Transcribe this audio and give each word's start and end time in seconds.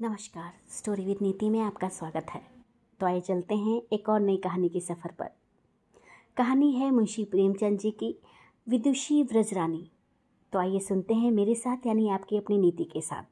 नमस्कार 0.00 0.52
story 0.70 1.04
with 1.04 1.18
नीति 1.22 1.48
में 1.50 1.60
आपका 1.60 1.88
स्वागत 1.88 2.26
है। 2.30 2.40
तो 3.00 3.06
आइए 3.06 3.20
चलते 3.20 3.54
हैं 3.54 3.82
एक 3.92 4.08
और 4.08 4.20
नई 4.20 4.36
कहानी 4.36 4.68
के 4.68 4.80
सफ़र 4.80 5.10
पर। 5.10 5.28
कहानी 6.36 6.70
है 6.72 6.90
मुंशी 6.90 7.24
प्रेमचंद 7.24 7.78
जी 7.78 7.90
की, 7.90 8.18
विदुषी 8.68 9.22
व्रजरानी। 9.22 9.90
तो 10.52 10.58
आइए 10.58 10.78
सुनते 10.78 11.14
हैं 11.14 11.30
मेरे 11.30 11.54
साथ, 11.54 11.86
यानी 11.86 12.08
आपकी 12.08 12.36
अपनी 12.36 12.58
नीति 12.58 12.84
के 12.84 13.00
साथ। 13.00 13.22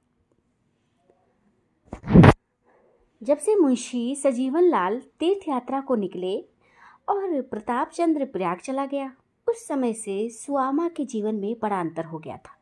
जब 3.23 3.39
से 3.39 3.55
मुंशी 3.55 4.15
सजीवन 4.17 4.62
लाल 4.62 5.01
तीर्थ 5.21 5.49
यात्रा 5.49 5.81
को 5.81 5.95
निकले 5.95 6.41
और 7.09 7.41
प्रताप 7.43 7.91
चंद्र 7.91 8.25
प्रयाग 8.25 8.59
चला 8.59 8.87
गया, 8.87 9.12
उस 9.49 9.67
समय 9.67 9.93
से 9.93 10.31
सुआमा 10.31 10.89
के 10.89 11.05
जीवन 11.05 11.35
में 11.35 11.57
बड़ा 11.62 11.81
अंतर 11.81 12.05
हो 12.05 12.19
गया 12.19 12.37
था। 12.37 12.59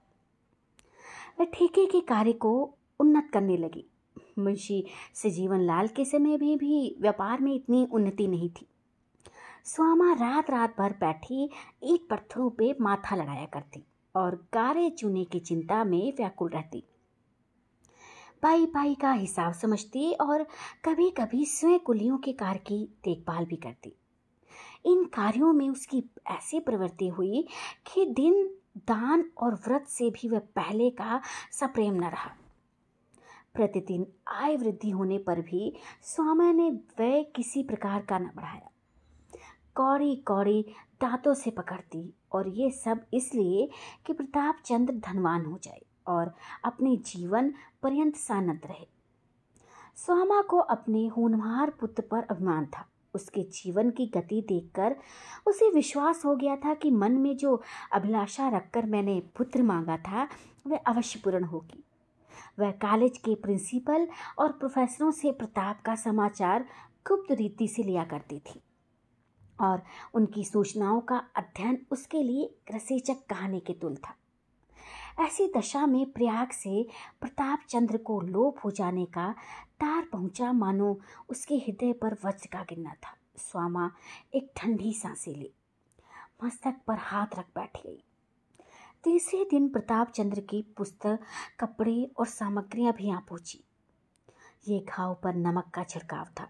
वह 1.41 1.47
ठेके 1.55 1.87
के 1.87 2.01
कार्य 2.01 2.33
को 2.33 2.75
उन्नत 3.01 3.31
करने 3.33 3.57
लगी। 3.57 3.89
मुंशी 4.39 4.85
से 5.15 5.31
जीवन 5.31 5.61
लाल 5.61 5.89
के 5.89 6.05
समय 6.05 6.37
में 6.37 6.59
भी 6.59 6.97
व्यापार 7.01 7.41
में 7.41 7.55
इतनी 7.55 7.89
उन्नति 7.93 8.27
नहीं 8.27 8.51
थी। 8.51 8.67
स्वामा 9.65 10.13
रात 10.13 10.51
रात 10.51 10.75
भर 10.79 10.93
बैठी 10.93 11.51
ईट 11.85 12.09
पत्थरों 12.11 12.51
पे 12.51 12.77
माथा 12.81 13.17
लगाया 13.17 13.47
करती 13.47 13.85
और 14.15 14.35
गारे 14.55 14.91
चूने 14.91 15.25
की 15.25 15.41
चिंता 15.41 15.85
में 15.85 16.13
व्याकुल 16.13 16.51
रहती। 16.51 16.85
पाई 18.43 18.67
पाई 18.67 18.95
का 18.95 19.13
हिसाब 19.13 19.53
समझती 19.53 20.13
और 20.13 20.43
कभी 20.85 21.11
कभी 21.11 21.45
स्वयं 21.45 21.79
कुलियों 21.79 22.19
के 22.19 22.33
कार्य 22.33 22.59
की 22.59 22.85
देखभाल 23.05 23.45
भी 23.45 23.57
करती। 23.57 23.95
इन 24.87 25.05
कार्यों 25.05 25.53
में 25.53 25.69
उसकी 25.69 26.03
ऐसी 26.31 26.61
प्रवृत्ति 26.61 27.09
हुई 27.09 27.47
कि 27.87 28.05
दिन, 28.05 28.51
दान 28.79 29.25
और 29.39 29.55
व्रत 29.55 29.87
से 29.89 30.11
भी 30.11 30.29
वह 30.29 30.39
पहले 30.39 30.91
का 30.91 31.21
सप्रेम 31.53 31.95
न 31.95 32.05
रहा। 32.05 32.31
प्रतिदिन 33.55 34.07
आय 34.29 34.57
वृद्धि 34.57 34.91
होने 34.91 35.19
पर 35.19 35.41
भी 35.41 35.77
स्वामी 36.03 36.53
ने 36.53 36.71
व्यय 36.71 37.23
किसी 37.23 37.63
प्रकार 37.63 38.03
का 38.03 38.19
न 38.19 38.31
बढ़ाया। 38.37 38.71
कौड़ी 39.75 40.17
कौड़ी 40.17 40.67
दांतों 41.01 41.35
से 41.35 41.51
पकड़ती 41.51 42.15
और 42.33 42.49
ये 42.49 42.71
सब 42.71 43.05
इसलिए 43.15 43.69
कि 44.07 44.13
प्रताप 44.13 44.57
चंद्र 44.65 44.95
धनवान 44.95 45.45
हो 45.45 45.59
जाए 45.63 45.83
और 46.07 46.35
अपने 46.65 46.97
जीवन 46.97 47.55
पर्यंत 47.83 48.17
सानंद 48.17 48.61
रहे। 48.67 48.87
स्वामा 49.97 50.43
को 50.43 50.59
अपने 50.59 51.07
होनहार 51.07 51.71
पुत्र 51.71 52.03
पर 52.03 52.23
अभिमान 52.23 52.67
था। 52.67 52.87
उसके 53.15 53.43
जीवन 53.43 53.91
की 53.91 54.07
गति 54.07 54.45
देखकर 54.49 54.97
उसे 55.47 55.71
विश्वास 55.71 56.25
हो 56.25 56.37
गया 56.37 56.57
था 56.57 56.75
कि 56.75 56.91
मन 56.91 57.13
में 57.13 57.37
जो 57.37 57.63
अभिलाषा 57.93 58.49
रखकर 58.49 58.87
मैंने 58.87 59.23
पुत्र 59.37 59.63
मांगा 59.63 59.97
था, 59.97 60.29
वह 60.67 60.77
अवश्य 60.77 61.21
पूर्ण 61.25 61.45
होगी। 61.45 61.85
वह 62.59 62.71
कॉलेज 62.71 63.19
के 63.19 63.35
प्रिंसिपल 63.35 64.09
और 64.39 64.53
प्रोफेसरों 64.53 65.11
से 65.11 65.33
प्रताप 65.33 65.83
का 65.83 65.95
समाचार 65.95 66.67
गुप्त 67.09 67.33
रीति 67.33 67.69
से 67.69 67.83
लिया 67.83 68.05
करती 68.05 68.39
थी। 68.39 68.61
और 69.61 69.83
उनकी 70.15 70.45
सूचनाओं 70.45 71.01
का 71.01 71.17
अध्ययन 71.37 71.87
उसके 71.91 72.23
लिए 72.23 72.55
रसेचक 72.75 73.17
कहानी 73.31 73.61
के 73.61 73.73
तुल 73.73 73.97
था। 73.97 74.15
ऐसी 75.21 75.53
दशा 75.57 75.87
में 75.87 76.13
प्रयाग 76.13 76.51
से 76.51 76.87
प्रताप 77.21 77.61
चंद्र 77.69 77.97
को 77.97 78.21
लोप 78.21 78.59
हो 78.65 78.71
जाने 78.71 79.05
का 79.05 79.33
तार 79.81 80.09
पहुँचा 80.13 80.53
मानो 80.53 81.01
उसके 81.29 81.55
हृदय 81.55 81.93
पर 81.93 82.17
वज्र 82.25 82.49
का 82.53 82.63
गिरना 82.63 82.91
था। 82.91 83.17
स्वामा 83.37 83.91
एक 84.35 84.53
ठंडी 84.57 84.93
साँसें 84.93 85.35
ली। 85.35 85.53
मस्तक 86.45 86.75
पर 86.87 86.95
हाथ 86.99 87.27
रख 87.39 87.47
बैठ 87.55 87.77
गई। 87.77 88.05
तीसरे 89.05 89.45
दिन 89.45 89.69
प्रताप 89.69 90.11
चंद्र 90.11 90.41
की 90.41 90.61
पुस्तक, 90.77 91.19
कपड़े 91.61 92.11
और 92.19 92.27
सामग्रियाँ 92.27 92.93
भी 92.93 93.07
यहाँ 93.07 93.25
पहुँची। 93.29 93.59
ये 94.69 94.79
घाव 94.89 95.15
पर 95.15 95.35
नमक 95.35 95.71
का 95.75 95.85
छिड़काव 95.85 96.27
था। 96.41 96.45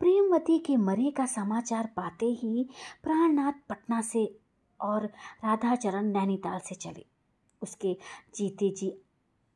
प्रेमवती 0.00 0.58
के 0.58 0.76
मरे 0.76 1.10
का 1.10 1.26
समाचार 1.26 1.90
पाते 1.96 2.26
ही 2.32 2.66
प्राणनाथ 3.02 3.60
पटना 3.68 4.00
से 4.00 4.24
और 4.80 5.04
राधाचरण 5.44 6.12
नैनीताल 6.12 6.58
से 6.58 6.74
चले। 6.74 7.06
उसके 7.62 7.96
जीते 8.34 8.70
जी 8.70 8.92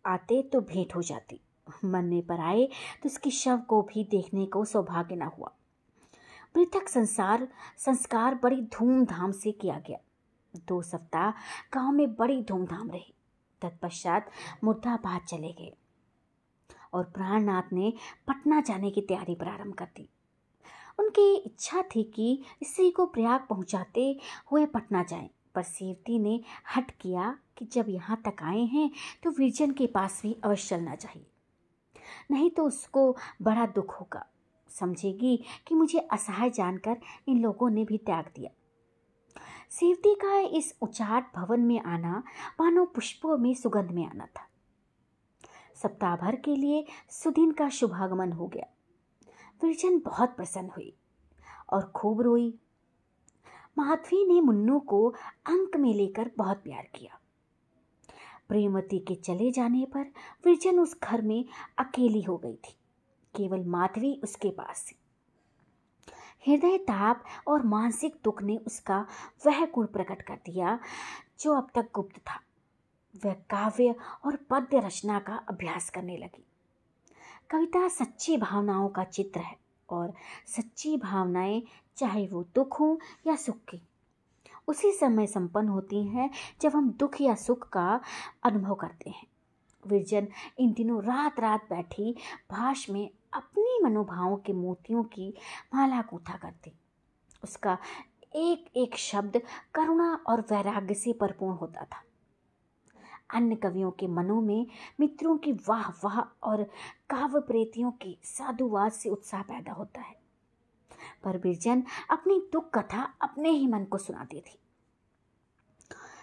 आते 0.04 0.42
तो 0.42 0.60
भेंट 0.62 0.94
हो 0.96 1.02
जाती। 1.02 1.40
मरने 1.84 2.20
पर 2.20 2.40
आए 2.40 2.66
तो 3.02 3.06
उसके 3.06 3.30
शव 3.30 3.60
को 3.68 3.82
भी 3.82 4.04
देखने 4.10 4.46
को 4.46 4.64
सौभाग्य 4.64 5.16
न 5.16 5.30
हुआ। 5.38 5.52
पृथक 6.54 6.88
संसार, 6.88 7.48
संस्कार 7.78 8.34
बड़ी 8.34 8.60
धूमधाम 8.72 9.32
से 9.32 9.52
किया 9.52 9.78
गया। 9.86 9.98
दो 10.68 10.80
सप्ताह 10.82 11.30
गाँव 11.74 11.92
में 11.92 12.14
बड़ी 12.14 12.42
धूमधाम 12.42 12.90
रही। 12.90 13.12
तत्पश्चात 13.62 14.30
मुर्दाबाद 14.64 15.20
चले 15.20 15.52
गए 15.52 15.72
और 16.92 17.04
प्राणनाथ 17.04 17.72
ने 17.72 17.92
पटना 18.28 18.60
जाने 18.60 18.90
की 18.90 19.00
तैयारी 19.00 19.34
प्रारंभ 19.34 19.74
कर 19.74 19.88
दी। 19.96 20.08
उनकी 20.98 21.34
इच्छा 21.36 21.82
थी 21.94 22.02
कि 22.14 22.44
स्त्री 22.64 22.90
को 22.90 23.06
प्रयाग 23.06 23.46
पहुंचाते 23.50 24.20
हुए 24.50 24.66
पटना 24.66 25.02
जाएँ, 25.02 25.28
पर 25.54 25.62
सेवती 25.62 26.18
ने 26.18 26.40
हट 26.76 26.90
किया 26.90 27.36
कि 27.56 27.64
जब 27.64 27.88
यहाँ 27.88 28.20
तक 28.26 28.42
आए 28.42 28.64
हैं 28.64 28.90
तो 29.22 29.30
विरजन 29.30 29.70
के 29.70 29.86
पास 29.86 30.20
भी 30.22 30.36
अवश्य 30.44 30.68
चलना 30.68 30.94
चाहिए। 30.94 31.26
नहीं 32.30 32.50
तो 32.50 32.64
उसको 32.64 33.16
बड़ा 33.42 33.66
दुख 33.66 34.00
होगा। 34.00 34.26
समझेगी 34.70 35.36
कि 35.66 35.74
मुझे 35.74 35.98
असहाय 35.98 36.50
जानकर 36.50 36.96
इन 37.28 37.40
लोगों 37.40 37.70
ने 37.70 37.84
भी 37.84 37.98
त्याग 37.98 38.24
दिया। 38.36 38.50
सेवती 39.70 40.14
का 40.14 40.38
इस 40.38 40.76
उचाट 40.82 41.36
भवन 41.36 41.60
में 41.60 41.80
आना 41.80 42.22
मानो 42.60 42.84
पुष्पों 42.84 43.38
में 43.38 43.54
सुगंध 43.54 43.90
में 43.90 44.06
आना 44.06 44.26
था। 44.26 44.48
सप्ताह 45.82 46.16
भर 46.16 46.36
के 46.36 46.56
लिए 46.56 46.86
सुदिन 47.10 47.52
का 47.52 47.68
शुभागमन 47.68 48.32
हो 48.32 48.46
गया। 48.46 48.66
विरजन 49.62 49.98
बहुत 49.98 50.36
प्रसन्न 50.36 50.70
हुई 50.76 50.96
और 51.72 51.82
खूब 51.84 52.20
रोई। 52.20 52.58
माधवी 53.78 54.34
ने 54.34 54.40
मुन्नू 54.40 54.80
को 54.80 55.14
अंक 55.46 55.76
में 55.76 55.94
लेकर 55.94 56.30
बहुत 56.38 56.56
प्यार 56.56 56.88
किया। 56.94 57.20
प्रेमवती 58.48 58.98
के 58.98 59.14
चले 59.14 59.50
जाने 59.50 59.84
पर 59.84 60.00
विरजन 60.44 60.78
उस 60.78 61.00
घर 61.02 61.22
में 61.22 61.44
अकेली 61.78 62.22
हो 62.22 62.36
गई 62.36 62.54
थी। 62.54 62.76
केवल 63.36 63.64
माधवी 63.64 64.20
उसके 64.24 64.50
पास 64.50 64.86
थी। 64.88 64.96
हृदय 66.46 66.78
ताप 66.78 67.24
और 67.46 67.62
मानसिक 67.62 68.16
दुख 68.24 68.42
ने 68.42 68.56
उसका 68.56 69.06
वह 69.46 69.64
गुण 69.66 69.86
प्रकट 69.86 70.22
कर 70.22 70.34
दिया, 70.34 70.78
जो 71.40 71.54
अब 71.54 71.70
तक 71.74 71.88
गुप्त 71.94 72.18
था। 72.18 72.40
वह 73.24 73.32
काव्य 73.50 73.94
और 74.24 74.36
पद्य 74.50 74.80
रचना 74.80 75.18
का 75.18 75.36
अभ्यास 75.48 75.90
करने 75.90 76.16
लगी। 76.16 76.44
कविता 77.50 77.88
सच्ची 77.88 78.36
भावनाओं 78.36 78.88
का 78.88 79.04
चित्र 79.04 79.40
है 79.40 79.56
और 79.88 80.12
सच्ची 80.46 80.96
भावनाएँ, 80.96 81.62
चाहे 81.96 82.26
वो 82.26 82.42
दुख 82.54 82.80
हो 82.80 82.98
या 83.26 83.36
सुख 83.36 83.56
की, 83.68 83.80
उसी 84.68 84.92
समय 84.92 85.26
संपन्न 85.26 85.68
होती 85.68 86.02
हैं 86.04 86.30
जब 86.60 86.76
हम 86.76 86.90
दुख 86.90 87.20
या 87.20 87.34
सुख 87.34 87.68
का 87.68 88.00
अनुभव 88.42 88.74
करते 88.74 89.10
हैं। 89.10 89.26
विरजन 89.84 90.28
इन 90.58 90.72
दिनों 90.72 91.02
रात 91.02 91.40
रात 91.40 91.66
बैठी 91.70 92.14
भाष 92.50 92.88
में 92.90 93.10
अपनी 93.36 93.80
मनोभावों 93.84 94.36
के 94.36 94.52
मोतियों 94.52 95.04
की 95.04 95.34
माला 95.74 96.02
कूथा 96.02 96.36
करती। 96.36 96.72
उसका 97.44 97.78
एक 98.36 98.76
एक 98.76 98.96
शब्द 98.96 99.42
करुणा 99.74 100.24
और 100.26 100.40
वैराग्य 100.40 100.94
से 100.94 101.12
परिपूर्ण 101.12 101.56
होता 101.56 101.84
था। 101.84 102.02
अन्य 103.34 103.56
कवियों 103.56 103.90
के 103.90 104.06
मनों 104.06 104.40
में 104.40 104.66
मित्रों 105.00 105.38
की 105.38 105.52
वाह 105.52 105.90
वाह 105.90 106.20
और 106.20 106.62
काव्य 107.10 107.40
प्रेतियों 107.40 107.90
की 107.90 108.18
साधुवाद 108.24 108.92
से 108.92 109.08
उत्साह 109.08 109.42
पैदा 109.42 109.72
होता 109.72 110.00
है। 110.00 110.16
पर 111.24 111.38
बिरजन 111.38 111.82
अपनी 112.10 112.48
दुख 112.52 112.78
कथा 112.78 113.14
अपने 113.20 113.50
ही 113.50 113.66
मन 113.66 113.84
को 113.84 113.98
सुनाती 113.98 114.40
थी। 114.40 114.58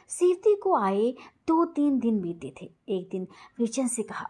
सीवती 0.07 0.55
को 0.55 0.75
आए 0.75 1.11
दो 1.47 1.65
तीन 1.65 1.99
दिन 1.99 2.21
बीते 2.21 2.53
थे। 2.61 2.73
एक 2.89 3.09
दिन 3.09 3.27
बिरजन 3.57 3.87
से 3.87 4.03
कहा 4.03 4.29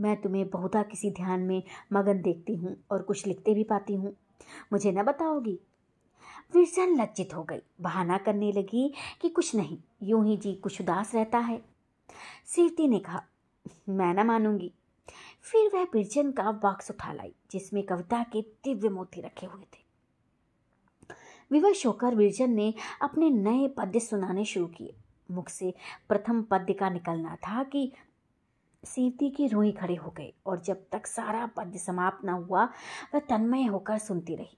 मैं 0.00 0.22
तुम्हें 0.22 0.50
बहुधा 0.50 0.82
किसी 0.82 1.10
ध्यान 1.10 1.40
में 1.40 1.62
मगन 1.92 2.22
देखती 2.22 2.54
हूँ 2.54 2.76
और 2.90 3.02
कुछ 3.02 3.26
लिखते 3.26 3.54
भी 3.54 3.64
पाती 3.64 3.94
हूँ। 3.94 4.16
मुझे 4.72 4.92
न 4.92 5.02
बताओगी। 5.02 5.60
विरजन 6.54 7.02
लज्जित 7.02 7.34
हो 7.34 7.42
गई। 7.42 7.62
बहाना 7.80 8.18
करने 8.18 8.52
लगी 8.52 8.94
कि 9.20 9.28
कुछ 9.28 9.54
नहीं, 9.54 9.78
यूँ 10.02 10.26
ही 10.26 10.36
जी 10.36 10.54
कुछ 10.54 10.80
उदास 10.80 11.14
रहता 11.14 11.38
है। 11.38 11.62
सीरती 12.46 12.88
ने 12.88 12.98
कहा, 12.98 13.22
मैं 13.88 14.14
न 14.14 14.26
मानूँगी। 14.26 14.72
फिर 15.42 15.70
वह 15.74 15.84
बिरजन 15.84 16.32
का 16.32 16.52
बॉक्स 16.52 16.90
उठा 16.90 17.12
लाई, 17.12 17.34
जिसमें 17.50 17.82
कविता 17.82 18.22
के 18.22 18.42
दिव्य 18.42 18.88
मोती 18.88 19.20
रखे 19.20 19.46
हुए 19.46 19.62
थे। 19.62 19.80
विवश 21.50 21.86
होकर 21.86 22.14
विरजन 22.14 22.50
ने 22.50 22.74
अपने 23.02 23.30
नए 23.30 23.68
पद्य 23.68 24.00
सुनाने 24.00 24.44
शुरू 24.44 24.66
किए। 24.66 24.94
मुख 25.30 25.48
से 25.48 25.74
प्रथम 26.08 26.42
पद्य 26.42 26.72
का 26.72 26.90
निकलना 26.90 27.36
था 27.36 27.62
कि 27.62 27.92
सीवती 28.84 29.30
की 29.30 29.46
रोई 29.46 29.72
खड़े 29.72 29.94
हो 29.94 30.10
गए 30.10 30.32
और 30.46 30.60
जब 30.60 30.84
तक 30.92 31.06
सारा 31.06 31.46
पद्य 31.46 31.78
समाप्त 31.78 32.24
न 32.24 32.28
हुआ, 32.28 32.64
वह 33.14 33.20
तन्मय 33.20 33.64
होकर 33.64 33.98
सुनती 33.98 34.34
रही। 34.36 34.56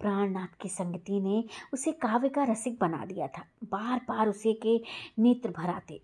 प्राणनाथ 0.00 0.56
की 0.60 0.68
संगति 0.68 1.20
ने 1.20 1.44
उसे 1.72 1.92
काव्य 1.92 2.28
का 2.28 2.44
रसिक 2.44 2.78
बना 2.80 3.04
दिया 3.04 3.26
था। 3.28 3.44
बार 3.64 4.00
बार 4.08 4.28
उसे 4.28 4.52
के 4.62 4.76
नेत्र 5.18 5.50
भराते, 5.50 6.00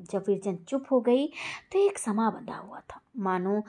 जब 0.00 0.24
विरजन 0.28 0.56
चुप 0.68 0.86
हो 0.90 1.00
गई 1.00 1.26
तो 1.72 1.78
एक 1.78 1.98
समा 1.98 2.30
बंधा 2.30 2.56
हुआ 2.56 2.80
था। 2.80 3.00
मानो 3.16 3.62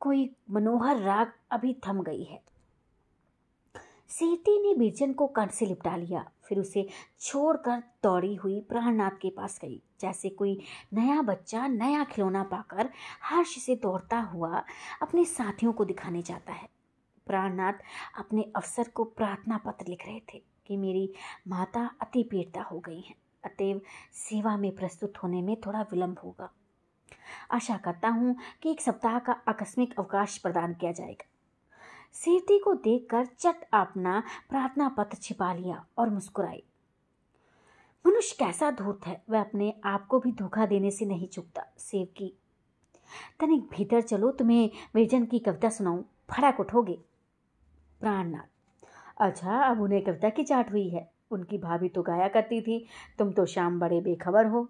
कोई 0.00 0.30
मनोहर 0.50 1.00
राग 1.00 1.32
अभी 1.50 1.74
थम 1.86 2.02
गई 2.02 2.22
है। 2.24 2.40
सीती 4.10 4.58
ने 4.62 4.74
बिरजन 4.78 5.12
को 5.12 5.26
कंठ 5.26 5.50
से 5.50 5.66
लिपटा 5.66 5.96
लिया। 5.96 6.24
फिर 6.50 6.58
उसे 6.58 6.86
छोड़कर 7.20 7.82
दौड़ी 8.02 8.34
हुई 8.34 8.60
प्राणनाथ 8.60 9.10
के 9.10 9.30
पास 9.30 9.58
गई। 9.62 9.82
जैसे 10.00 10.28
कोई 10.28 10.58
नया 10.94 11.22
बच्चा 11.22 11.66
नया 11.66 12.04
खिलौना 12.04 12.42
पाकर 12.42 12.90
हर्ष 13.24 13.56
से 13.58 13.76
दौड़ता 13.76 14.20
हुआ 14.20 14.64
अपने 15.02 15.24
साथियों 15.24 15.72
को 15.72 15.84
दिखाने 15.84 16.22
जाता 16.22 16.52
है। 16.52 16.68
प्राणनाथ 17.26 17.72
अपने 18.18 18.42
अफसर 18.56 18.88
को 18.88 19.04
प्रार्थना 19.04 19.56
पत्र 19.56 19.86
लिख 19.88 20.06
रहे 20.06 20.20
थे 20.34 20.42
कि 20.66 20.76
मेरी 20.76 21.12
माता 21.48 21.90
अति 22.00 22.22
पीड़ता 22.22 22.62
हो 22.62 22.78
गई 22.78 23.00
हैं। 23.00 23.14
अतएव 23.44 23.80
सेवा 24.12 24.56
में 24.56 24.74
प्रस्तुत 24.76 25.22
होने 25.22 25.42
में 25.42 25.56
थोड़ा 25.60 25.82
विलंब 25.82 26.18
होगा। 26.24 26.50
आशा 27.50 27.76
करता 27.76 28.08
हूँ 28.08 28.36
कि 28.62 28.70
एक 28.70 28.80
सप्ताह 28.80 29.18
का 29.18 29.32
आकस्मिक 29.48 29.98
अवकाश 29.98 30.38
प्रदान 30.38 30.74
किया 30.74 30.92
जाएगा। 30.92 31.29
सीरती 32.12 32.58
को 32.58 32.74
देखकर 32.74 33.26
चट 33.26 33.56
अपना 33.72 34.22
प्रार्थना 34.50 34.88
पत्र 34.88 35.16
छिपा 35.16 35.54
लिया 35.54 35.86
और 35.98 36.10
मुस्कुराई। 36.10 36.62
मनुष्य 38.06 38.36
कैसा 38.38 38.70
धूर्त 38.70 39.06
है, 39.06 39.22
वह 39.30 39.40
अपने 39.40 39.80
आप 39.84 40.06
को 40.06 40.20
भी 40.20 40.32
धोखा 40.32 40.66
देने 40.66 40.90
से 40.90 41.04
नहीं 41.04 41.28
चुकता 41.28 41.64
सेव 41.78 42.08
की 42.16 42.34
तनिक 43.40 43.62
भीतर 43.62 44.00
चलो, 44.00 44.30
तुम्हें 44.30 44.70
विरजन 44.94 45.24
की 45.24 45.38
कविता 45.38 45.68
सुनाऊं। 45.68 46.02
फड़ाक 46.30 46.60
उठोगे। 46.60 46.98
प्राणनाथ। 48.00 48.86
अच्छा 49.20 49.62
अब 49.62 49.80
उन्हें 49.80 50.04
कविता 50.04 50.28
की 50.28 50.44
चाट 50.44 50.72
हुई 50.72 50.88
है। 50.88 51.12
उनकी 51.30 51.58
भाभी 51.58 51.88
तो 51.88 52.02
गाया 52.02 52.28
करती 52.28 52.60
थी। 52.60 52.86
तुम 53.18 53.32
तो 53.32 53.46
शाम 53.46 53.80
बड़े 53.80 54.00
बेखबर 54.00 54.46
हो। 54.46 54.68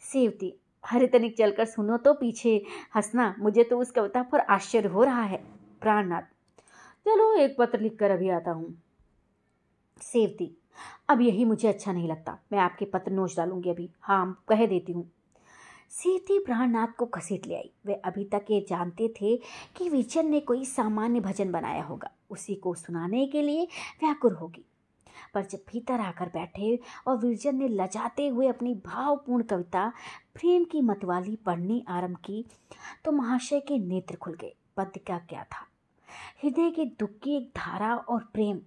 सेवती 0.00 0.54
हरे 0.86 1.06
तनिक 1.06 1.36
चलकर 1.38 1.64
सुनो 1.64 1.96
तो 1.96 2.14
पीछे 2.14 2.64
हंसना, 2.96 3.34
मुझे 3.38 3.64
तो 3.64 3.78
उस 3.78 3.90
कविता 3.90 4.22
पर 4.22 4.40
आश्चर्य 4.40 4.88
हो 4.88 5.04
रहा 5.04 5.22
है। 5.22 5.44
प्राणनाथ। 5.80 6.22
चलो 7.06 7.32
एक 7.34 7.56
पत्र 7.58 7.80
लिख 7.80 7.96
कर 7.98 8.10
अभी 8.10 8.28
आता 8.28 8.50
हूँ। 8.50 8.74
सेवती, 10.02 10.50
अब 11.08 11.20
यही 11.20 11.44
मुझे 11.44 11.68
अच्छा 11.68 11.92
नहीं 11.92 12.08
लगता। 12.08 12.38
मैं 12.52 12.58
आपके 12.58 12.84
पत्र 12.84 13.12
नोच 13.12 13.36
डालूँगी 13.36 13.70
अभी। 13.70 13.90
हाँ 14.00 14.44
कह 14.48 14.66
देती 14.66 14.92
हूँ। 14.92 15.10
सीधी 15.90 16.38
प्राणनाथ 16.38 16.88
को 16.98 17.06
घसीट 17.06 17.46
ले 17.46 17.54
आई। 17.54 17.70
वे 17.86 17.94
अभी 17.94 18.24
तक 18.24 18.44
ये 18.50 18.60
जानते 18.68 19.08
थे 19.20 19.36
कि 19.76 19.88
विजन 19.88 20.26
ने 20.26 20.40
कोई 20.40 20.64
सामान्य 20.64 21.20
भजन 21.20 21.50
बनाया 21.52 21.82
होगा। 21.82 22.10
उसी 22.30 22.54
को 22.54 22.74
सुनाने 22.74 23.26
के 23.26 23.42
लिए 23.42 23.64
व्याकुर 24.00 24.32
होगी। 24.32 24.64
पर 25.34 25.44
जब 25.44 25.58
भीतर 25.68 26.00
आकर 26.00 26.28
बैठे 26.28 26.78
और 27.06 27.16
विरजन 27.16 27.56
ने 27.56 27.68
लजाते 27.68 28.28
हुए 28.28 28.46
अपनी 28.46 28.74
भावपूर्ण 28.86 29.42
कविता, 29.42 29.88
प्रेम 30.34 30.64
की 30.64 30.80
मतवाली 30.80 31.36
पढ़नी 31.36 31.84
आरंभ 31.88 32.16
की 32.16 32.44
तो 33.04 33.12
महाशय 33.12 33.60
के 33.60 33.78
नेत्र 33.78 34.16
खुल 34.16 34.34
गए। 34.34 34.54
पद 34.76 34.98
का 35.06 35.18
क्या 35.18 35.44
था? 35.44 35.66
हृदय 36.42 36.70
के 36.70 36.84
दुख 36.84 37.10
की 37.22 37.36
एक 37.36 37.52
धारा 37.56 37.94
और 37.96 38.24
प्रेम, 38.32 38.60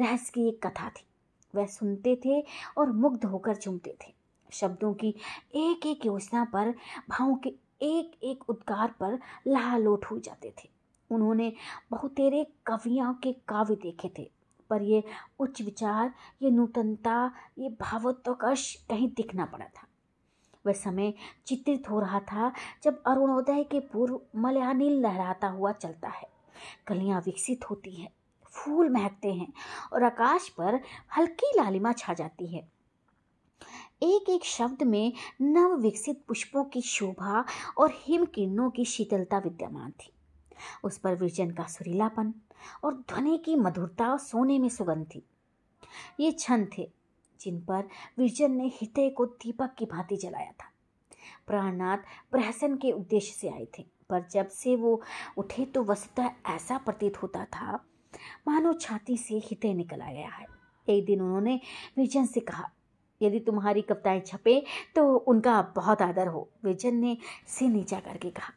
रहस्य 0.00 0.30
की 0.34 0.48
एक 0.48 0.66
कथा 0.66 0.88
थी। 0.88 1.04
वह 1.54 1.66
सुनते 1.66 2.20
थे 2.24 2.40
और 2.78 2.92
मुग्ध 2.92 3.24
होकर 3.24 3.54
चुमते 3.54 3.96
थे। 4.02 4.12
शब्दों 4.52 4.94
की 4.94 5.08
एक 5.54 5.86
एक 5.86 6.06
योजना 6.06 6.44
पर, 6.44 6.74
भावों 7.10 7.36
के 7.36 7.48
एक 7.82 8.18
एक 8.22 8.50
उद्गार 8.50 8.94
पर 9.00 9.18
लालोट 9.46 10.04
हो 10.04 10.18
जाते 10.18 10.54
थे। 10.58 10.68
उन्होंने 11.10 11.52
बहुतेरे 11.90 12.46
कवियों 12.66 13.14
के 13.14 13.32
काव्य 13.48 13.74
देखे 13.74 14.10
थे, 14.18 14.30
पर 14.70 14.82
ये 14.82 15.02
उच्च 15.38 15.62
विचार, 15.62 16.12
ये 16.42 16.50
नूतनता, 16.50 17.30
ये 17.58 17.68
भावोत्कर्ष 17.68 18.74
कहीं 18.74 19.08
दिखना 19.08 19.44
पड़ा 19.44 19.66
था। 19.66 19.86
वह 20.66 20.72
समय 20.72 21.12
चित्रित 21.46 21.90
हो 21.90 22.00
रहा 22.00 22.20
था 22.20 22.52
जब 22.82 23.02
अरुणोदय 23.02 23.62
के 23.64 23.80
पूर्व 23.80 24.20
मलयानिल 24.36 25.00
लहराता 25.00 25.48
हुआ 25.48 25.72
चलता 25.72 26.08
है। 26.08 26.28
कलियाँ 26.86 27.20
विकसित 27.20 27.70
होती 27.70 27.90
हैं, 27.90 28.10
फूल 28.44 28.88
महकते 28.88 29.32
हैं 29.34 29.52
और 29.92 30.02
आकाश 30.02 30.48
पर 30.48 30.80
हल्की 31.16 31.52
लालिमा 31.56 31.92
छा 31.92 32.14
जाती 32.14 32.46
है। 32.46 32.68
एक 34.02 34.28
एक 34.28 34.44
शब्द 34.44 34.82
में 34.82 35.12
नव 35.40 35.76
विकसित 35.76 36.24
पुष्पों 36.28 36.64
की 36.64 36.82
शोभा 36.82 37.44
और 37.78 37.90
हिम 37.94 38.24
किरणों 38.24 38.70
की 38.70 38.84
शीतलता 38.84 39.38
विद्यमान 39.38 39.90
थी। 39.90 40.12
उस 40.84 40.98
पर 40.98 41.14
विजन 41.14 41.50
का 41.50 41.64
सुरीलापन 41.64 42.34
और 42.84 42.94
ध्वनि 42.94 43.38
की 43.38 43.56
मधुरता 43.56 44.16
सोने 44.16 44.58
में 44.58 44.68
सुगंध 44.68 45.06
थी। 45.14 45.26
ये 46.20 46.32
क्षण 46.32 46.66
थे 46.78 46.90
जिन 47.40 47.60
पर 47.60 47.88
विजन 48.18 48.50
ने 48.50 48.68
हृदय 48.68 49.10
को 49.10 49.26
दीपक 49.26 49.74
की 49.78 49.84
भांति 49.84 50.16
जलाया 50.16 50.52
था। 50.52 50.72
प्राणनाथ 51.46 51.98
प्रहसन 52.30 52.76
के 52.76 52.92
उद्देश्य 52.92 53.32
से 53.32 53.48
आए 53.48 53.66
थे। 53.78 53.99
पर 54.10 54.24
जब 54.32 54.48
से 54.48 54.74
वो 54.76 55.00
उठे 55.38 55.64
तो 55.64 55.84
वस्तुतः 55.84 56.52
ऐसा 56.54 56.78
प्रतीत 56.78 57.22
होता 57.22 57.44
था, 57.46 57.72
मानो 58.48 58.72
छाती 58.72 59.16
से 59.16 59.38
हृदय 59.38 59.74
निकल 59.74 60.00
आ 60.00 60.12
गया 60.12 60.28
है। 60.28 60.46
एक 60.88 61.04
दिन 61.06 61.20
उन्होंने 61.20 61.60
विजन 61.98 62.26
से 62.26 62.40
कहा, 62.40 62.70
यदि 63.20 63.40
तुम्हारी 63.40 63.82
कविताएँ 63.82 64.20
छपे 64.20 64.62
तो 64.96 65.14
उनका 65.16 65.60
बहुत 65.76 66.02
आदर 66.02 66.26
हो, 66.26 66.48
विजन 66.64 66.94
ने 66.96 67.16
सिर 67.48 67.68
नीचा 67.68 68.00
करके 68.00 68.30
कहा। 68.30 68.52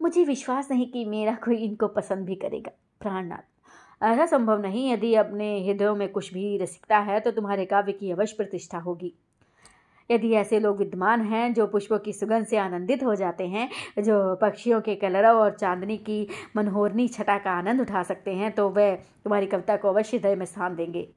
मुझे 0.00 0.24
विश्वास 0.24 0.70
नहीं 0.70 0.90
कि 0.92 1.04
मेरा 1.04 1.34
कोई 1.34 1.56
इनको 1.56 1.88
पसंद 1.88 2.26
भी 2.26 2.34
करेगा, 2.34 2.72
प्राणनाथ। 3.00 4.02
ऐसा 4.02 4.26
संभव 4.26 4.60
नहीं, 4.60 4.90
यदि 4.92 5.14
अपने 5.14 5.48
हृदयों 5.66 5.94
में 5.96 6.08
कुछ 6.08 6.32
भी 6.34 6.56
रसिकता 6.58 6.98
है 6.98 7.18
तो 7.20 7.30
तुम्हारे 7.30 7.64
काव्य 7.66 7.92
की 7.92 8.10
अवश्य 8.10 8.36
प्रतिष्ठा 8.36 8.78
होगी। 8.78 9.12
यदि 10.10 10.32
ऐसे 10.32 10.60
लोग 10.60 10.78
विद्यमान 10.78 11.20
हैं 11.22 11.52
जो 11.54 11.66
पुष्पों 11.66 11.98
की 11.98 12.12
सुगंध 12.12 12.46
से 12.46 12.56
आनंदित 12.56 13.02
हो 13.04 13.14
जाते 13.14 13.46
हैं, 13.46 13.68
जो 13.98 14.34
पक्षियों 14.34 14.80
के 14.80 14.94
कलरव 14.96 15.38
और 15.38 15.54
चांदनी 15.54 15.96
की 15.98 16.26
मनोहरनी 16.56 17.08
छटा 17.08 17.38
का 17.38 17.50
आनंद 17.50 17.80
उठा 17.80 18.02
सकते 18.02 18.34
हैं 18.34 18.52
तो 18.52 18.68
वह 18.68 18.94
तुम्हारी 18.94 19.46
कविता 19.46 19.76
को 19.76 19.88
अवश्य 19.88 20.16
हृदय 20.16 20.34
में 20.34 20.46
स्थान 20.46 20.76
देंगे। 20.76 21.08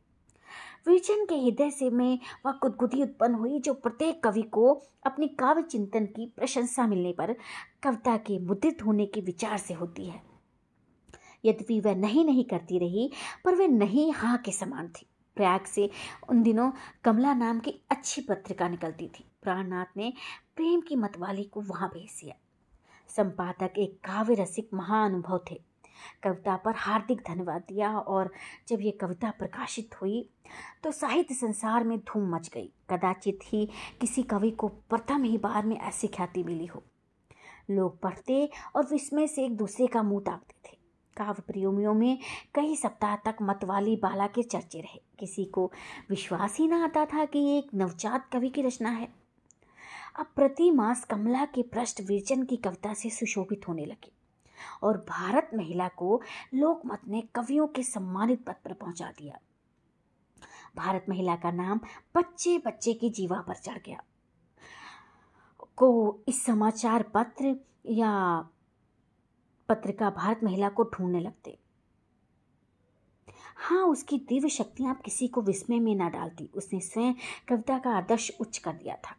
विजन 0.88 1.26
के 1.26 1.36
हृदय 1.36 1.70
से 1.70 1.90
में 1.90 2.20
वह 2.46 2.52
कुदगुदी 2.52 3.02
उत्पन्न 3.04 3.34
हुई, 3.34 3.60
जो 3.60 3.74
प्रत्येक 3.74 4.24
कवि 4.24 4.42
को 4.42 4.74
अपनी 5.06 5.28
काव्य 5.28 5.62
चिंतन 5.62 6.06
की 6.06 6.26
प्रशंसा 6.38 6.88
मिलने 6.88 7.12
पर 7.12 7.34
कविता 7.84 8.18
के 8.18 8.40
मुद्रित 8.40 8.86
होने 8.86 9.06
के 9.06 9.22
विचार 9.22 9.58
से 9.58 9.74
होती 9.74 10.06
है। 10.06 10.22
यद्यपि 11.46 11.80
वह 11.80 11.96
नहीं 11.96 12.26
नहीं 12.26 12.44
करती 12.44 12.80
रही, 12.80 13.10
पर 13.46 13.56
वह 13.56 13.68
नहीं 13.68 14.12
हाँ 14.12 14.38
के 14.38 14.52
समान 14.52 14.88
थी। 14.88 15.06
प्रयाग 15.38 15.66
से 15.66 15.90
उन 16.30 16.42
दिनों 16.44 16.72
कमला 17.04 17.34
नाम 17.34 17.60
की 17.60 17.80
अच्छी 17.92 18.22
पत्रिका 18.22 18.68
निकलती 18.68 19.08
थी। 19.10 19.26
प्राणनाथ 19.44 19.98
ने 19.98 20.14
प्रेम 20.56 20.82
की 20.82 20.96
मतवाली 20.96 21.44
को 21.44 21.62
वहाँ 21.62 21.90
भेज 21.90 22.20
दिया। 22.22 22.36
संपादक 23.10 23.78
एक 23.78 24.00
काव्य 24.06 24.36
रसिक 24.36 24.70
महाअनुभव 24.74 25.44
थे। 25.52 25.62
कविता 26.24 26.56
पर 26.56 26.76
हार्दिक 26.76 27.22
धन्यवाद 27.28 27.64
दिया 27.68 27.92
और 27.92 28.32
जब 28.68 28.82
ये 28.82 28.92
कविता 28.92 29.30
प्रकाशित 29.32 30.02
हुई 30.02 30.30
तो 30.84 30.92
साहित्य 30.92 31.36
संसार 31.36 31.84
में 31.84 31.98
धूम 32.00 32.30
मच 32.36 32.50
गई। 32.50 32.70
कदाचित 32.90 33.40
ही 33.44 33.68
किसी 34.02 34.24
कवि 34.24 34.52
को 34.52 34.68
प्रथम 34.68 35.24
ही 35.24 35.38
बार 35.38 35.66
में 35.66 35.76
ऐसी 35.78 36.08
ख्याति 36.08 36.44
मिली 36.44 36.66
हो। 36.66 36.84
लोग 37.70 38.00
पढ़ते 38.02 38.50
और 38.76 38.88
विस्मय 38.92 39.28
से 39.28 39.46
एक 39.46 39.56
दूसरे 39.58 39.88
का 39.88 40.04
मुँह 40.04 40.22
ताकते 40.22 40.56
थे। 40.66 40.78
काव्य 41.18 41.42
प्रेमियों 41.48 41.94
में 41.94 42.18
कई 42.56 42.76
सप्ताह 42.76 43.16
तक 43.16 43.36
मतवाली 43.42 43.96
बाला 43.96 44.28
के 44.28 44.44
चर्चे 44.44 44.82
रहे। 44.82 45.02
किसी 45.24 45.46
को 45.46 45.72
विश्वास 46.10 46.58
ही 46.58 46.68
ना 46.68 46.84
आता 46.84 47.06
था 47.06 47.26
कि 47.26 47.40
ये 47.40 47.58
एक 47.58 47.74
नवजात 47.74 48.30
कवि 48.34 48.50
की 48.50 48.62
रचना 48.62 48.90
है। 48.90 49.08
अब 50.20 50.26
प्रति 50.36 50.72
मास 50.72 51.04
कमला 51.06 51.46
के 51.46 51.62
पृष्ठ 51.64 52.02
विरचन 52.02 52.44
की 52.44 52.58
कविता 52.58 52.94
से 52.94 53.10
सुशोभित 53.10 53.68
होने 53.68 53.86
लगे 53.86 54.12
और 54.84 54.98
भारत 55.10 55.50
महिला 55.54 55.88
को 55.88 56.22
लोकमत 56.54 57.02
ने 57.08 57.22
कवियों 57.36 57.68
के 57.68 57.84
सम्मानित 57.84 58.44
पद 58.46 58.56
पर 58.66 58.74
पहुँचा 58.74 59.12
दिया। 59.12 59.40
भारत 60.76 61.06
महिला 61.10 61.36
का 61.36 61.52
नाम 61.52 61.80
बच्चे 62.16 62.58
बच्चे 62.58 62.94
की 62.94 63.10
जीवा 63.10 63.40
पर 63.42 63.56
चढ़ 63.56 63.78
गया। 63.78 64.04
को 65.76 66.20
इस 66.28 66.46
समाचार 66.46 67.04
पत्र 67.04 67.56
या 67.86 68.14
पत्रिका 69.70 70.10
भारत 70.10 70.40
महिला 70.44 70.70
को 70.70 70.84
ढूँढने 70.84 71.20
लगते। 71.20 71.58
हाँ 73.56 73.86
उसकी 73.86 74.18
दिव्य 74.18 74.50
शक्तियाँ 74.50 75.02
किसी 75.06 75.28
को 75.28 75.42
विस्मय 75.42 75.80
में 75.80 75.96
न 75.96 76.10
डालती। 76.10 76.50
उसने 76.56 76.80
स्वयं 76.80 77.14
कविता 77.48 77.78
का 77.78 77.90
आदर्श 77.90 78.32
उच्च 78.40 78.58
कर 78.58 78.74
दिया 78.74 78.96
था। 78.96 79.16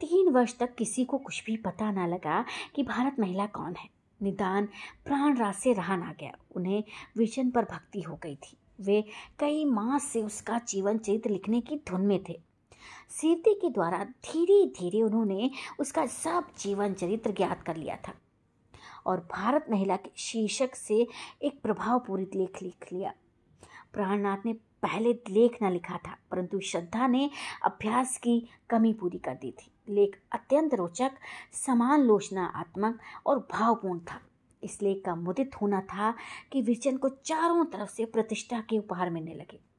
तीन 0.00 0.28
वर्ष 0.28 0.58
तक 0.58 0.74
किसी 0.74 1.04
को 1.04 1.18
कुछ 1.18 1.44
भी 1.44 1.56
पता 1.56 1.90
ना 1.90 2.06
लगा 2.06 2.44
कि 2.74 2.82
भारत 2.82 3.16
महिला 3.20 3.46
कौन 3.46 3.74
है। 3.74 3.88
निदान 4.22 4.68
प्राण 5.04 5.36
रात 5.36 5.54
से 5.54 5.72
रहा 5.72 5.96
ना 5.96 6.14
गया। 6.20 6.32
उन्हें 6.56 6.84
विजन 7.16 7.50
पर 7.50 7.64
भक्ति 7.64 8.00
हो 8.00 8.16
गई 8.22 8.36
थी। 8.36 8.56
वे 8.80 9.04
कई 9.38 9.64
मास 9.64 10.04
से 10.04 10.22
उसका 10.22 10.58
जीवन 10.58 10.98
चरित्र 10.98 11.30
लिखने 11.30 11.60
की 11.60 11.76
धुन 11.76 12.00
में 12.00 12.24
थे। 12.28 12.40
सीरती 13.10 13.54
के 13.54 13.70
द्वारा 13.70 14.04
धीरे 14.04 14.66
धीरे 14.66 15.02
उन्होंने 15.02 15.50
उसका 15.78 16.06
सब 16.06 16.44
जीवन 16.58 16.94
चरित्र 16.94 17.30
ज्ञात 17.30 17.62
कर 17.62 17.76
लिया 17.76 17.96
था। 18.08 18.12
और 19.06 19.28
भारत 19.32 19.66
महिला 19.70 19.96
के 19.96 20.10
शीर्षक 20.16 20.74
से 20.74 21.06
एक 21.42 21.60
प्रभावपूरित 21.62 22.34
लेख 22.34 22.62
लिख 22.62 22.92
लिया। 22.92 23.12
प्राणनाथ 23.92 24.36
ने 24.46 24.52
पहले 24.52 25.12
लेख 25.12 25.58
न 25.62 25.72
लिखा 25.72 25.96
था, 25.96 26.16
परंतु 26.30 26.60
श्रद्धा 26.60 27.06
ने 27.06 27.30
अभ्यास 27.64 28.18
की 28.18 28.48
कमी 28.70 28.92
पूरी 28.92 29.18
कर 29.18 29.34
दी 29.34 29.50
थी। 29.50 29.94
लेख 29.94 30.20
अत्यंत 30.32 30.74
रोचक, 30.74 31.10
समान 31.52 32.00
लोचनात्मक 32.00 32.98
और 33.26 33.48
भावपूर्ण 33.52 33.98
था। 33.98 34.20
इस 34.62 34.82
लेख 34.82 35.02
का 35.06 35.14
मुदित 35.14 35.50
होना 35.62 35.80
था 35.80 36.14
कि 36.52 36.62
विजन 36.62 36.96
को 36.96 37.08
चारों 37.08 37.64
तरफ़ 37.64 37.90
से 37.90 38.04
प्रतिष्ठा 38.04 38.60
के 38.60 38.78
उपहार 38.78 39.10
मिलने 39.10 39.34
लगे। 39.34 39.71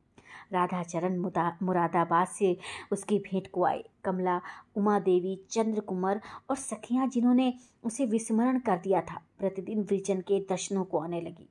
राधाचरण 0.52 1.18
मुरादाबाद 1.64 2.28
से 2.28 2.56
उसकी 2.92 3.18
भेंट 3.20 3.48
को 3.52 3.64
आए। 3.66 3.84
कमला 4.04 4.40
उमा 4.78 4.98
देवी 5.00 5.36
चंद्र 5.52 5.82
कुमार 5.82 6.22
और 6.50 6.56
सखियाँ 6.58 7.08
जिन्होंने 7.08 7.54
उसे 7.84 8.06
विस्मरण 8.06 8.60
कर 8.60 8.78
दिया 8.78 9.02
था, 9.02 9.22
प्रतिदिन 9.40 9.82
विजन 9.82 10.22
के 10.22 10.40
दर्शनों 10.50 10.84
को 10.84 11.00
आने 11.00 11.22
लगी। 11.22 11.48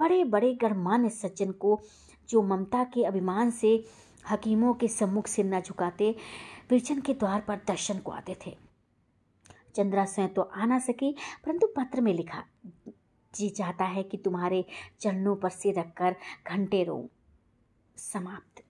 बड़े 0.00 0.22
बड़े 0.24 0.52
गणमान्य 0.54 1.08
सज्जन 1.10 1.50
को 1.52 1.80
जो 2.28 2.42
ममता 2.42 2.84
के 2.84 3.04
अभिमान 3.04 3.50
से 3.50 3.84
हकीमों 4.24 4.72
के 4.74 4.88
सम्मुख 4.88 5.26
सिर 5.26 5.44
न 5.44 5.60
झुकाते 5.60 6.14
विजन 6.70 7.00
के 7.00 7.14
द्वार 7.14 7.40
पर 7.40 7.60
दर्शन 7.68 7.98
को 7.98 8.12
आते 8.12 8.36
थे। 8.46 8.56
चंद्रा 9.74 10.04
स्वयं 10.04 10.28
तो 10.28 10.42
आ 10.42 10.64
ना 10.64 10.78
सकी, 10.78 11.14
परंतु 11.44 11.66
पत्र 11.76 12.00
में 12.00 12.12
लिखा, 12.14 12.42
जी 13.34 13.48
चाहता 13.48 13.84
है 13.84 14.02
कि 14.02 14.16
तुम्हारे 14.16 14.64
चरणों 15.00 15.34
पर 15.36 15.50
सिर 15.50 15.78
रखकर 15.78 16.16
घंटे 16.46 16.82
रो 16.84 16.96
समाप्त। 17.96 18.61